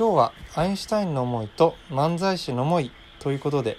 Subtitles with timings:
[0.00, 3.76] 今日はアインシュタインの思いと漫才師の思いということで、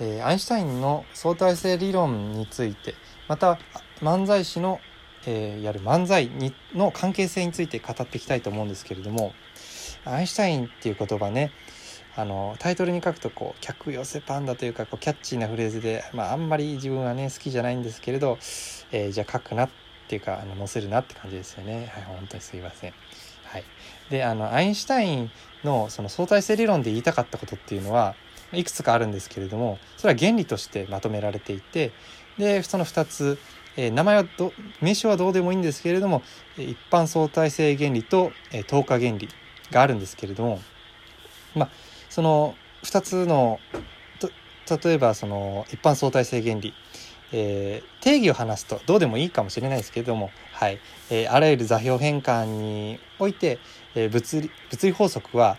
[0.00, 2.94] えー、アインシュタインの相対性理論について
[3.28, 3.56] また
[4.00, 4.80] 漫才師の、
[5.24, 9.34] えー、やる漫才にの関係性について語っていきたいと思うんですけれども
[10.04, 11.52] アインシュタインっていう言葉ね
[12.16, 18.36] あのタイトルに書くとこう客寄せパンダというかこうキャッチーなフレーズで、まあ、あんまり自分はね好きじゃないんですけれど、
[18.90, 19.70] えー、じゃあ書くなっ
[20.08, 22.92] ていうかあの載せるなって感じですよねはい本当にすいません。
[23.56, 23.64] はい、
[24.10, 25.30] であのアインシュタイン
[25.64, 28.14] のその相対性理論で言いたかったことっていうのは
[28.52, 31.92] いくつかあるんですけれどもそれは原理としてまとめられていて
[32.36, 33.38] でその2つ、
[33.78, 36.22] えー、名前はど名称はどうでもいいんですけれども
[36.58, 39.30] 一般相対性原理と、えー、等価原理
[39.70, 40.60] があるんですけれども
[41.54, 41.70] まあ
[42.10, 42.54] その
[42.84, 43.58] 2つの
[44.68, 46.74] 例えばその一般相対性原理
[47.32, 50.78] えー、定義を話すとどうでもいいかもしれないですけれども、はい。
[51.10, 53.58] えー、あらゆる座標変換において、
[53.94, 55.58] えー、物理物理法則は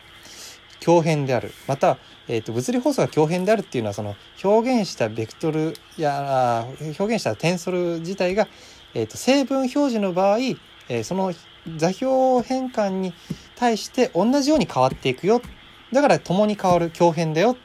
[0.80, 1.54] 強変である。
[1.68, 8.48] また、えーと、物理法則が強変であるっていうのはその表現したベクトルや表現したテンソル自体が、
[8.96, 11.32] えーと、成分表示の場合、えー、その
[11.76, 13.14] 座標変換に
[13.56, 15.44] 対して同じように変わっていくよ。
[15.94, 16.90] だから共に変わる。
[16.90, 17.56] 強変だよ。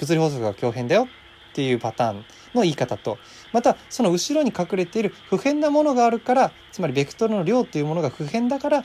[0.00, 1.06] 物理法則が強変だよ
[1.52, 2.24] っていうパターン。
[2.54, 3.18] の言い方と。
[3.52, 8.84] またその後ろに隠れている不変なものがあるからつまりベクトルの量というものが不変だから、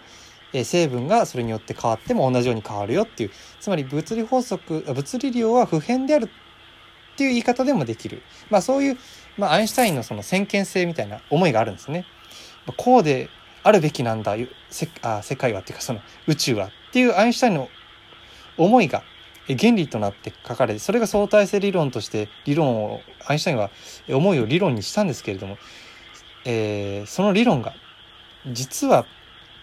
[0.53, 3.31] え成分がそれによって変わっても同じように変わるよっていう。
[3.59, 6.27] つまり物理法則物理量は不変であるっ
[7.17, 8.97] ていう言い方でもできる、まあ、そういう、
[9.37, 12.05] まあ、アインシュタインのその先見性みたいな思いがあるんですね。
[12.75, 13.29] こうで
[13.63, 14.35] あるべきなんだ
[14.69, 17.69] せあ世界はっていうかその宇宙はっていうアインシュタインの
[18.57, 19.03] 思いが
[19.55, 23.71] 原理となって書かれてそれが相対性理論として理論をアインシュタインは
[24.09, 25.57] 思いを理論にしたんですけれども、
[26.45, 27.73] えー、その理論が
[28.51, 29.05] 実は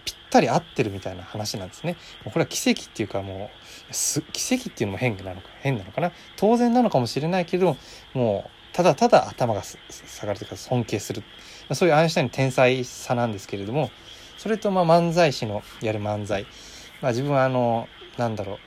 [0.05, 1.97] ぴったり合ってるみたいな話なんですね。
[2.23, 3.49] これは奇跡っていうかも
[3.89, 3.93] う
[4.31, 6.11] 奇跡っていうのも変なのか変なのかな。
[6.37, 7.77] 当然なのかもしれないけど
[8.13, 11.23] もうただただ頭が下がるというか尊敬する。
[11.73, 13.89] そういうアインシュタインの天才さなんですけれども
[14.37, 16.45] それとまあ漫才師のやる漫才、
[17.01, 18.57] まあ、自分はあのなんだろう。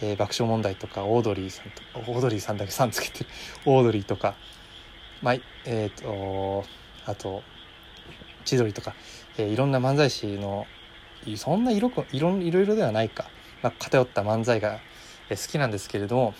[0.00, 1.70] えー、爆笑問題とかオードリーさん
[2.04, 3.30] とオードリーさんだけさんつけてる。
[3.66, 4.34] オードリーとか。
[5.22, 6.64] まあえっ、ー、と
[7.06, 7.42] あと
[8.44, 8.94] 千鳥とか、
[9.36, 10.66] えー、いろんな漫才師の
[11.36, 13.28] そんな色いろいろではないか、
[13.62, 14.80] まあ、偏った漫才が
[15.28, 16.34] 好きなんですけれども。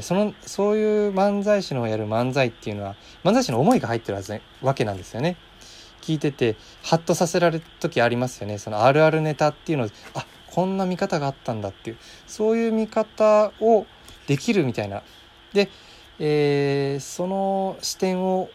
[0.00, 2.94] そのそういう漫才師のやる漫才っていうのは
[3.24, 5.36] 漫才師の思いが入ってるはずわけなんですよね。
[6.00, 8.58] 聞いててハッとさせられる時ありますよね。
[8.58, 10.24] そのあるあるネタっていうのをあ
[10.58, 13.86] こんな見方があったんだっていうそういう見方を
[14.26, 15.04] できるみたいな。
[15.52, 15.68] で、
[16.18, 18.50] えー、その視点を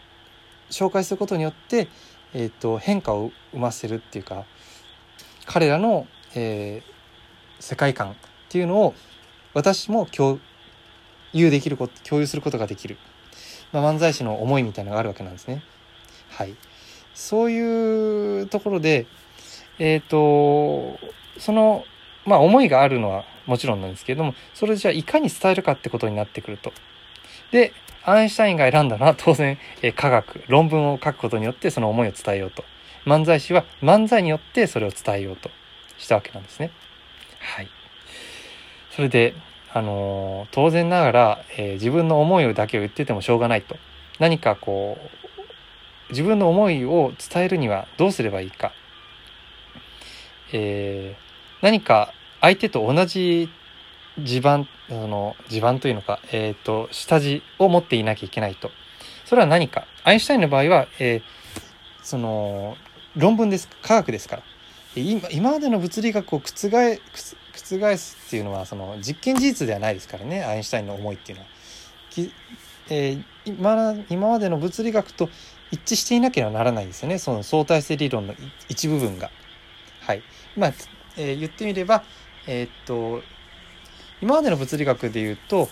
[0.68, 1.88] 紹介することによって、
[2.34, 4.44] えーと、変化を生ませるっていうか
[5.46, 8.14] 彼らの、えー、世界観っ
[8.50, 8.94] ていうのを
[9.54, 10.40] 私も共
[11.32, 12.98] 有できること共有することができる、
[13.72, 15.62] まあ、漫才師の思いみたいなのがあるわけなんですね。
[16.28, 16.54] はい、
[17.14, 19.06] そういうところで
[19.78, 20.98] えっ、ー、と
[21.38, 21.84] その、
[22.24, 26.72] まあ、思いがあるのはもちろんなんですけれども、それじゃあいかに伝えるかってことになってくると。
[27.52, 27.72] で、
[28.04, 32.64] アインシュタインが選んだのは当然、え科学、論文を書くことによってその思いを伝えようと。
[33.06, 35.50] 漫才師は漫才によってそれを伝えようと
[35.98, 36.70] したわけなんですね。
[37.40, 37.68] はい。
[38.90, 39.34] それで、
[39.72, 43.76] あのー、当然ながら、えー、自分の思いだけを言っててもしょうがないと。
[44.18, 44.98] 何かこ
[46.08, 48.72] う、自分の思いを伝えるにはどうすればいいか。
[50.52, 51.23] えー、
[51.64, 53.48] 何か相手と同じ
[54.18, 58.70] 地盤あの地盤というのか、えーと、下地を持っていなきゃいけないと。
[59.24, 59.86] それは何か。
[60.04, 61.22] アインシュタインの場合は、えー、
[62.02, 62.76] その
[63.16, 64.42] 論文です科学ですから。
[64.94, 70.44] 今今までの物理学を覆覆すっていうのはその実験事実ではないですからね。
[70.44, 71.50] アインシュタインの思いっていうのは。
[72.10, 72.30] き
[72.90, 75.30] えー、今今までの物理学と
[75.70, 77.18] 一致していなければならないですよね。
[77.18, 78.34] その相対性理論の
[78.68, 79.30] 一部分が。
[80.02, 80.22] はい。
[80.58, 80.72] まあ
[81.16, 82.04] えー、言ってみれば、
[82.46, 83.22] えー、っと
[84.20, 85.68] 今までの物理学で言うと、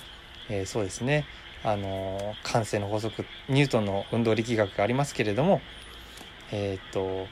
[0.49, 1.27] えー、そうですね
[1.65, 5.61] あの慣性の法則ニュートンの運動力学がありますけれども
[6.51, 7.27] えっと、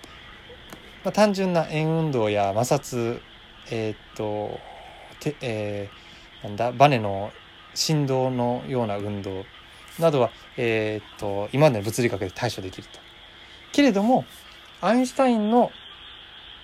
[1.04, 3.20] まあ、単純な円運動や摩擦
[3.70, 4.58] えっと
[5.20, 5.88] て、え、
[6.42, 7.30] なんだバネの
[7.74, 9.44] 振動のような運動
[9.98, 12.98] などは、えっと今までの物理学で対処できると。
[13.72, 14.24] けれども
[14.80, 15.70] アインシュタインの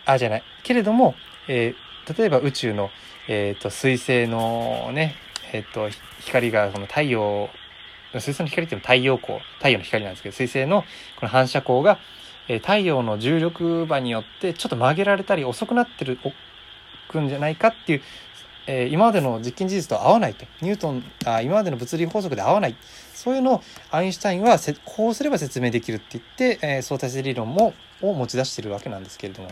[0.06, 1.14] あじゃないけれども、
[1.48, 2.90] えー、例えば宇宙の、
[3.28, 5.14] えーと、水星のね、
[5.52, 5.88] えーと、
[6.20, 7.50] 光がこの太陽
[8.12, 10.82] 水星の光っていうのは太陽光太陽の光なんですけど水星の
[11.18, 11.98] この反射光が、
[12.48, 16.18] えー、太陽の重力場によってちょっと曲げられたり遅くなってる
[17.08, 18.02] くんじゃないかっていう
[18.68, 20.44] えー、今までの実験事実と合わないと。
[20.60, 22.76] ニュートンあ今までの物理法則で合わない。
[23.14, 29.50] そういうのをアインシュタインはこうすれば説明できるって言って、えー、相対性理論もを持ち出してるわけなんですけれども。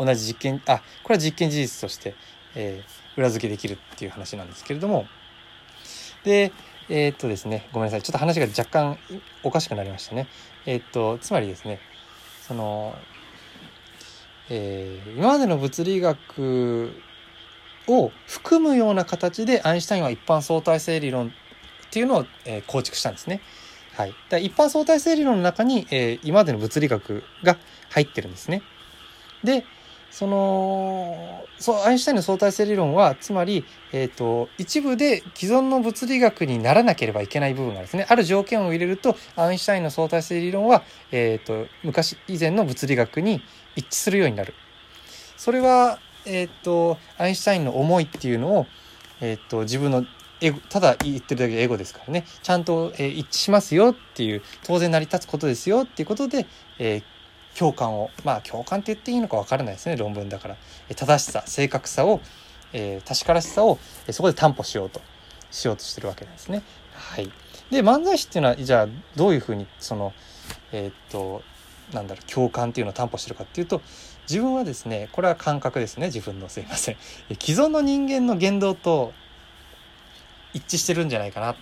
[0.00, 2.14] 同じ実験あこれは実験事実として、
[2.54, 5.06] えー、裏付けできるっていう話なんですけれども
[6.24, 6.52] で
[6.88, 8.98] えー、っとですねごめんなさいちょっと話が若干
[9.42, 10.26] おかしくなりましたね
[10.64, 11.80] えー、っとつまりですね
[12.48, 12.94] その、
[14.48, 16.92] えー、今までの物理学
[17.86, 21.30] を含むような形でアインシュタインは一般相対性理論っ
[21.90, 23.40] ていうのを、え、構築したんですね。
[23.96, 27.56] はい、だ一般相対性理論の中に、えー、今までの物理学が
[27.90, 28.62] 入ってるんですね。
[29.42, 29.64] で
[30.10, 43.42] そのそうアインシュタインの相対性理論はつまり、えーと、一部で既存の物理学にならなければいけない部分がですねある条件を入れるとアインシュタインの相対性理論は、えーと、昔以前の物理学に
[43.76, 44.54] 一致するようになる。
[45.36, 48.66] それは、えーと、アインシュタインの思いっていうのを、
[49.20, 50.04] えー、と自分の
[50.40, 56.46] エゴただ言ってるだけでエゴですからねちゃんと、えー、一致しますよっていう当然成り立つことですよっていうことで、
[56.78, 57.02] えー、
[57.58, 60.56] 共感をまあ共感って言っていいのか分からないですね論文だから。
[60.94, 62.20] 正しさ正確さを、
[62.72, 63.78] えー、確からしさを
[64.10, 65.00] そこで担保しようと
[65.50, 66.62] しようとしてるわけなんですね。
[66.92, 67.30] はい、
[67.70, 70.12] で漫才師っていうのはじゃあどういうふうにその
[70.72, 71.42] えー、っと
[71.92, 73.80] なんだろう共感っていうのを担保してるかっていうと
[74.28, 76.96] 自分はですねこれは感覚ですね自分のすいません。
[77.40, 79.12] 既存の人間の言動と
[80.52, 81.56] 一致してるんじゃないかな。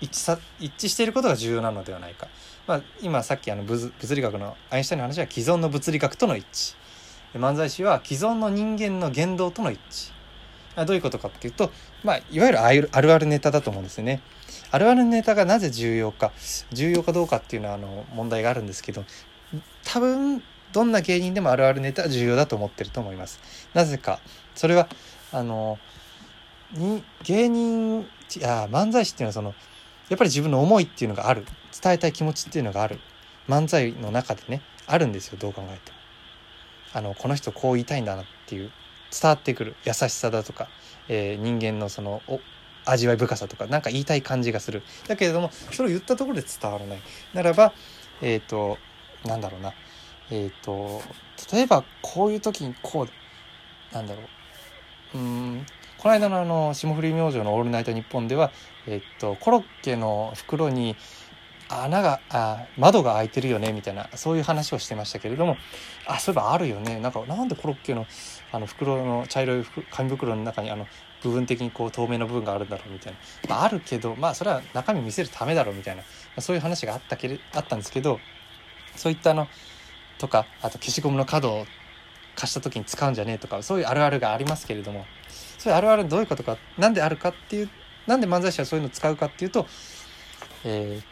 [0.00, 2.28] 一致さ一致していることが重要なのではないか。
[2.66, 6.46] まあ、今さっきあの物理学のアインシュタインの話は既存の物理学との一
[7.34, 10.14] 致漫才師は既存の人間の言動との一致
[10.86, 11.70] どういうことかっていうと、
[12.02, 14.20] まあ、いわゆるあるあるネタだと思うんですよね。
[14.72, 16.32] あるあるネタがなぜ重要か
[16.72, 19.04] 重要かどうかっていうのはあの問題があるんですけど
[19.84, 23.38] 多分どんな芸人でもあるあるネタは重要だと思ってると思います。
[23.72, 24.18] なぜか
[24.56, 24.88] それは
[25.30, 25.78] あの
[26.72, 28.06] に芸人い
[28.40, 29.54] や漫才師っていうのはその
[30.08, 31.44] やっぱり自分の思いっていうのがある。
[31.82, 33.00] 伝えたい気持ちっていうのがある。
[33.48, 35.98] 漫才の中でねあるんですよどう考えても。
[36.92, 38.70] あのこの人こう言いたいんだなっていう
[39.10, 39.76] 伝わってくる。
[39.84, 40.68] 優しさだとか、
[41.08, 42.22] えー、人間のその
[42.84, 44.82] 味わい深さとか何か言いたい感じがする。
[45.08, 46.98] だけれどもそれを言ったところで伝わらない。
[47.32, 47.72] ならば
[48.20, 48.78] えっ、ー、と
[49.24, 49.72] なんだろうな。
[50.30, 51.02] えっ、ー、と
[51.52, 54.24] 例えばこういう時にこうなんだろう。
[56.04, 58.52] この間のあの霜降り明星の「オールナイトニッポン」では、
[58.86, 60.96] えっと、コロッケの袋に
[61.70, 65.56] 穴があ窓が開いてるよねみたいなそういう話をしてましたけれども
[66.06, 67.00] あそういえばあるよね。
[67.00, 68.06] なんかなんでコロッケの
[68.52, 70.86] あの袋の茶色い紙袋の中にあの
[71.22, 73.18] 部分的にこう透明の部分があるんだろうみたいな、
[73.48, 78.20] まあ、あるけどまあそれは中身見せるためだろうみたいな、まあ、そういう話があったけれあったんですけど
[78.94, 79.48] そういったあの
[80.18, 81.64] とかあと消しゴムの角
[82.34, 85.06] 貸した時に使うんじゃねえとかそういうあるあるがありますけれども
[85.58, 87.70] それあるあるどういうことか何であるかっていう
[88.06, 89.66] なんで漫才師はそういうのを使うかっていうと、
[90.64, 91.04] えー、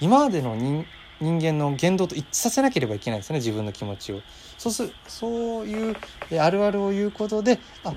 [0.00, 0.84] 今までの人
[1.20, 4.20] 人間の言動と一致させなければいけないんですね自分の気持ちを。
[4.58, 5.96] そうすそういう
[6.38, 7.94] あるあるを言うことであ、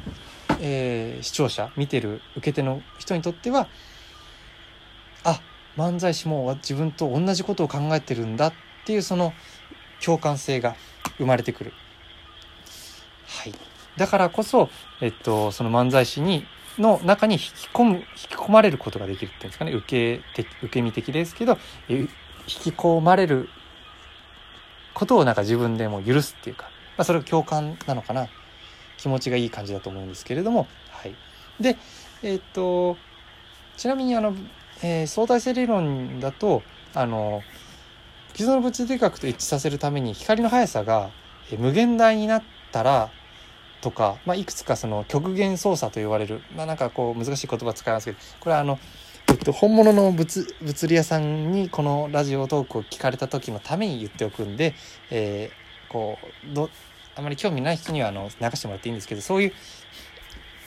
[0.62, 3.68] えー、視聴者見てる受け手の人にとっては
[5.24, 5.42] あ
[5.78, 8.54] 漫才師も自分と同じことを考えてるんだっ
[8.86, 9.34] ていうその
[10.04, 10.76] 共感性が
[11.18, 11.74] 生まれてくる。
[13.40, 13.54] はい。
[13.98, 14.70] だからこそ、
[15.02, 16.46] えっと、その漫才師に
[16.78, 19.72] の中に引き込む引き込まれることができるっていうんですかね。
[19.72, 22.08] 受け受け身的ですけど引
[22.46, 23.50] き込まれる
[24.94, 26.66] ことをなんか自分でも許すっていうか、
[26.98, 28.28] まあ、それが共感なのかな。
[29.00, 31.16] 気持ちがいい感じだと思うんですけれども、はい、
[31.60, 31.78] で
[32.22, 32.98] えっと
[33.78, 34.36] ちなみにあの、
[34.84, 36.62] えー、相対性理論だと
[36.94, 37.42] あの
[38.36, 41.12] 既存の物理学と一致させるために光の速さが
[41.58, 43.10] 無限大になったら
[43.82, 48.80] とか、まあ、いくつかその極限操作と言われる、まあ、なんかこう難しい言葉使いますけどこれはあの、
[49.30, 54.74] えっと、本物の物物理屋さんにこのラジオトークを聞かれた時のために言っておくんで、
[55.10, 56.18] えー、こ
[56.52, 56.70] うど
[57.16, 59.54] あまり興味ない人にはあの流してもらっていいんですけどそういう、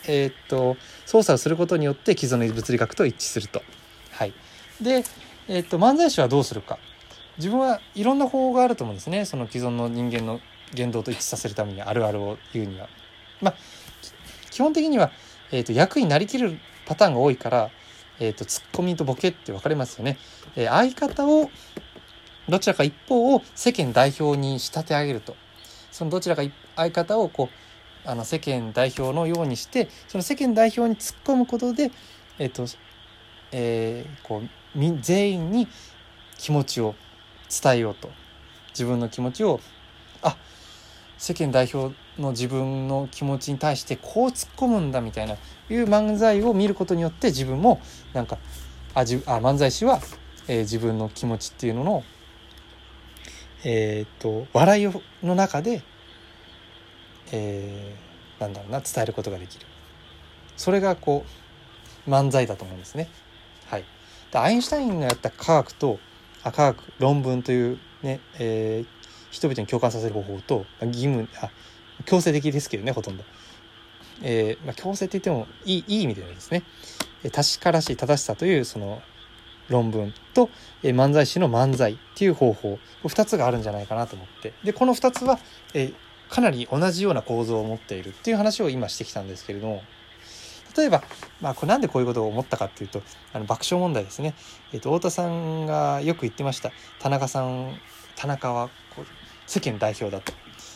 [0.07, 0.77] えー、っと
[1.07, 3.63] 操作をすることによって既存の物理学と一致すると。
[4.11, 4.35] はい、
[4.81, 5.05] で、
[5.49, 6.79] えー、っと漫才師はどうするか
[7.39, 10.41] 自分はいろんな方法があると思うんですねその既存の人間の
[10.75, 12.89] 言動と一致させるためにあるあるを言うには。
[13.43, 13.55] まあ、
[14.51, 15.11] 基本的には、
[15.51, 17.71] えーと、役になりきるパターンが多いから、
[18.21, 20.19] えーと、ツッコミとボケって分かれますよね。
[20.57, 21.51] えー、相方を
[22.49, 25.37] どちらか一方を世間代表に仕立て上げると
[25.91, 26.43] そのどちらか
[26.77, 27.49] 相方をこ
[28.05, 31.93] うあの世間代表のようにしてその世間代表に突っ込むことで、
[32.39, 32.67] えーと
[33.53, 35.69] えー、こう全員に
[36.37, 36.95] 気持ちを
[37.63, 38.11] 伝えようと
[38.71, 39.61] 自分の気持ちを
[40.23, 40.37] あ
[41.19, 45.37] 世間代表の自分の気持ちに対してこう突っ込むんだみたいない
[45.77, 47.81] う漫才を見ることによって自分も
[48.13, 48.39] なんか
[48.95, 50.01] あじあ漫才師は、
[50.49, 52.05] えー、自分の気持ちっていうのの
[53.65, 54.91] えっ、と笑い
[55.25, 55.83] の中で、
[57.31, 59.67] えー、なんだろうな伝えることができる
[60.57, 61.25] それがこ
[62.07, 63.09] う漫才だと思うんですね。
[63.67, 63.85] はい、
[64.33, 65.99] でアインシュタインがやった科学と
[66.43, 68.87] あ科学論文というね、えー、
[69.31, 71.51] 人々に共感させる方法と義務あ
[72.05, 73.25] 強制的ですけどねほとんど。
[74.25, 76.63] えーまあ、強制って言ってもいいいい意味ではですね
[77.33, 79.03] 確からしい正しさというその
[79.69, 80.49] 論文と、
[80.83, 84.53] えー、漫才師の漫才っていう方法2つがあるんじゃないかなと思って。
[84.65, 85.39] でこの2つは、
[85.75, 85.95] えー、
[86.29, 89.83] かなり同じような構造を持っているっていう話を今してきたんですけれども。
[90.75, 91.03] 例えば、
[91.43, 93.03] まあ、これなんでこういうことを思ったかっていうと
[93.35, 94.35] あの爆笑問題ですね、
[94.73, 96.73] えーと、太田さんがよく言ってました。
[96.99, 97.75] 田中さん
[98.17, 99.07] 田中はこう
[99.47, 100.33] 世間代表だと。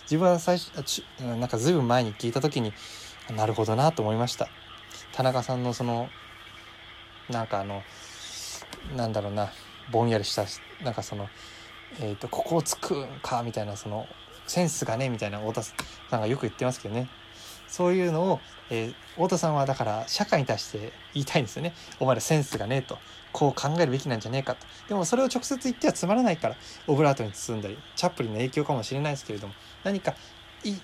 [0.06, 2.72] 自分は最初なんか随分前に聞いた時に
[3.34, 4.48] なるほどなと思いました。
[5.12, 6.08] 田中さんのその
[7.28, 7.82] なんかあの
[8.96, 9.50] なんだろうな
[9.90, 10.44] ぼんやりした
[10.84, 11.28] なんかその、
[12.00, 14.06] えーと、ここをつくんかみたいなその
[14.46, 15.74] センスがねみたいな太田さ
[16.18, 17.08] んがよく言ってますけどね。
[17.76, 18.40] そういうのを、
[18.70, 21.74] えー、太田さんはだから社会に対して言いたいんですよね。
[22.00, 22.96] お前らセンスがねえと。
[23.32, 24.66] こう考えるべきなんじゃねえかと。
[24.88, 26.56] でもそれを直接言ってはつまらないから。
[26.86, 29.52] オブラートに包んだりチャップリンの影響かもしれないですけれども。
[29.84, 30.14] 何か
[30.62, 30.80] 一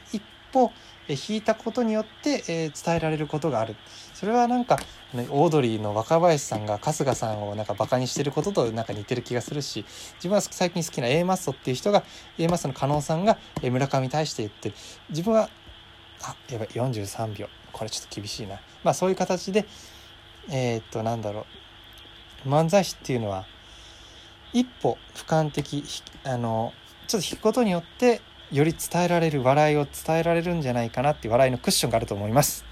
[0.52, 0.70] 歩
[1.08, 3.75] え引いたことによって、えー、伝えられることがある。
[4.12, 4.78] それはなんか、
[5.14, 12.04] ね、オードリーの若林さんが春日さんをなんかバカにしてることとなんか似てる気がするし自分は最近好きな A マッソっていう人が
[12.38, 14.75] A マッソの加納さんが村上に対して言ってる。
[15.08, 15.49] 自分は
[16.22, 17.48] あやばい43秒。
[17.72, 18.60] これちょっと厳しいな。
[18.84, 19.66] まあそういう形で
[20.50, 21.46] えー、っとなんだろ
[22.46, 22.48] う。
[22.48, 23.46] 漫才師っていうのは
[24.52, 25.84] 一歩俯瞰的
[26.24, 26.72] あの
[27.06, 32.71] ちょっと引くことによってより伝えられる笑いを伝えられるんじゃないかなっていう笑いのクッションがあると思います。